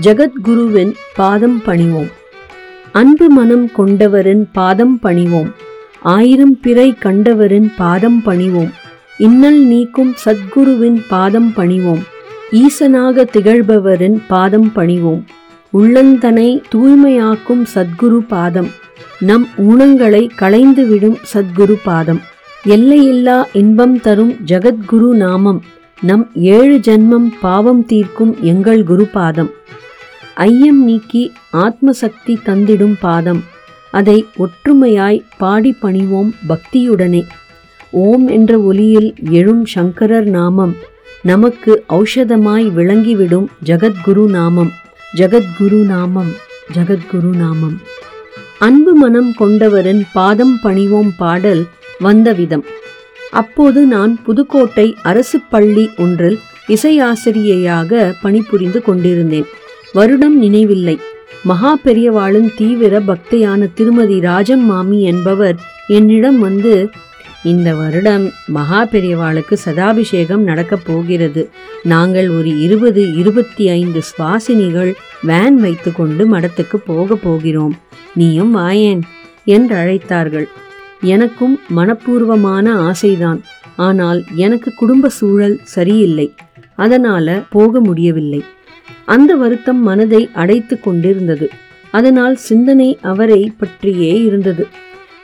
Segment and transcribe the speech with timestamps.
[0.00, 2.10] ஜகத்குருவின் பாதம் பணிவோம்.
[2.92, 5.50] அன்பு மனம் கொண்டவரின் பாதம் பணிவோம்.
[6.02, 8.70] ஆயிரம் பிறை கண்டவரின் பாதம் பணிவோம்.
[9.18, 12.02] இன்னல் நீக்கும் சத்குருவின் பாதம் பணிவோம்.
[12.52, 15.22] ஈசனாக திகழ்பவரின் பாதம் பணிவோம்.
[15.78, 18.68] உள்ளந்தனை தூய்மையாக்கும் சத்குரு பாதம்.
[19.18, 22.20] நம் ஊனங்களை களைந்துவிடும் சத்குரு பாதம்.
[22.64, 25.62] எல்லையில்லா இன்பம் தரும் ஜகத்குரு நாமம்.
[26.00, 29.50] நம் ஏழு ஜன்மம் பாவம் தீர்க்கும் எங்கள் குரு பாதம்.
[30.46, 33.40] ஐயம் நீக்கி ஆத்மசக்தி தந்திடும் பாதம்.
[33.90, 37.22] அதை ஒற்றுமையாய் பாடி பணிவோம் பக்தியுடனே.
[37.90, 40.74] ஓம் என்ற ஒலியில் எழும் சங்கரர் நாமம்
[41.22, 44.70] நமக்கு ஔஷதமாய் விளங்கிவிடும் ஜகத்குரு நாமம்.
[45.16, 46.32] ஜகத்குரு நாமம்
[46.74, 47.76] ஜகத்குரு நாமம்.
[48.58, 51.66] அன்பு மனம் கொண்டவரின் பாதம் பணிவோம் பாடல்
[51.98, 52.64] வந்த விதம்.
[53.30, 59.48] அப்போது நான் புதுக்கோட்டை அரசு பள்ளி ஒன்றில் இசையாசிரியையாக பணிபுரிந்து கொண்டிருந்தேன்.
[59.92, 60.98] வருடம் நினைவில்லை.
[61.44, 66.90] மகா பெரியவாளின் தீவிர பக்தையான திருமதி ராஜம் மாமி என்பவர் என்னிடம் வந்து
[67.44, 71.48] இந்த வருடம் மகா பெரியவாளுக்கு சதாபிஷேகம் நடக்கப் போகிறது.
[71.82, 77.76] நாங்கள் ஒரு இருபது இருபத்தி ஐந்து சுவாசினிகள் வேன் வைத்துக்கொண்டு மடத்துக்கு போக போகிறோம்.
[78.14, 79.00] நீயும் வாயேன்
[79.44, 80.48] என்று அழைத்தார்கள்.
[81.00, 83.40] எனக்கும் மனப்பூர்வமான ஆசைதான்.
[83.76, 86.34] ஆனால் எனக்கு குடும்ப சூழல் சரியில்லை.
[86.76, 88.44] அதனால போக முடியவில்லை.
[89.04, 91.48] அந்த வருத்தம் மனதை அடைத்து கொண்டிருந்தது.
[91.90, 94.66] அதனால் சிந்தனை அவரை பற்றியே இருந்தது.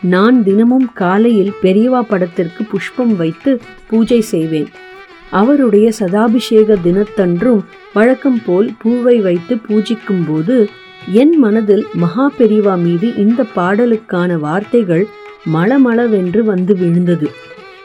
[0.00, 4.68] நான் தினமும் காலையில் பெரியவா படத்திற்கு புஷ்பம் வைத்து பூஜை செய்வேன்.
[5.30, 7.60] அவருடைய சதாபிஷேக தினத்தன்றும்
[7.92, 10.68] வழக்கம் போல் பூவை வைத்து பூஜிக்கும் போது
[11.12, 15.06] என் மனதில் மகா பெரியவா மீது இந்த பாடலுக்கான வார்த்தைகள்
[15.52, 17.30] மளமளவென்று வந்து விழுந்தது.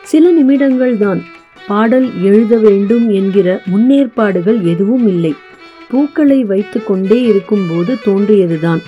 [0.01, 1.21] சில நிமிடங்கள் தான்
[1.67, 5.35] பாடல் எழுத வேண்டும் என்கிற முன்னேற்பாடுகள் எதுவும் இல்லை.
[5.89, 8.81] பூக்களை வைத்து கொண்டே இருக்கும்போது தோன்றியதுதான்.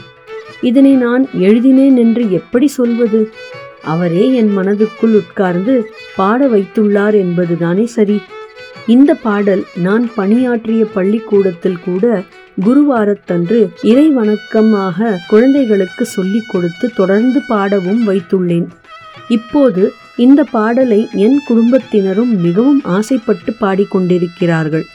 [0.61, 3.31] இதனை நான் எழுதினேன் என்று எப்படி சொல்வது?
[3.83, 8.21] அவரே என் மனதுக்குள் உட்கார்ந்து பாட வைத்துள்ளார் என்பதுதானே சரி.
[8.87, 12.23] இந்த பாடல் நான் பணியாற்றிய பள்ளிக்கூடத்தில் கூட
[12.65, 18.67] குருவாரத்தன்று இறை வணக்கமாக குழந்தைகளுக்கு சொல்லிக் கொடுத்து தொடர்ந்து பாடவும் வைத்துள்ளேன்.
[19.29, 24.85] இப்போது இந்த பாடலை என் குடும்பத்தினரும் மிகவும் ஆசைப்பட்டு பாடிக்கொண்டிருக்கிறார்கள்.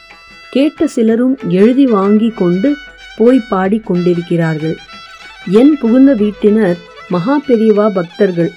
[0.51, 2.75] கேட்ட சிலரும் எழுதி வாங்கி கொண்டு
[3.17, 4.75] போய் பாடி கொண்டிருக்கிறார்கள்.
[5.49, 6.77] என் புகுந்த வீட்டினர்
[7.09, 8.51] மகா பெரியவா பக்தர்கள்.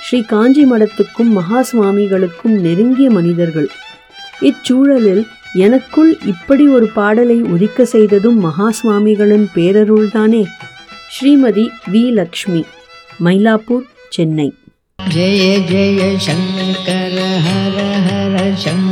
[0.00, 3.68] ஸ்ரீ காஞ்சி மடத்துக்கும் மகா சுவாமிகளுக்கும் நெருங்கிய மனிதர்கள்.
[4.40, 10.44] இச்சூழலில் எனக்குள் இப்படி ஒரு பாடலை உதிக்க செய்ததும் மகா சுவாமிகளின் பேரருள்தானே?
[11.14, 12.12] ஸ்ரீமதி வி.
[12.12, 12.64] லக்ஷ்மி
[13.24, 14.54] மயிலாப்பூர் சென்னை.
[15.14, 17.76] ஜெய ஜெய சங்கர ஹர
[18.06, 18.87] ஹர சங்கர